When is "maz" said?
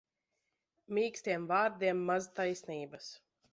2.09-2.31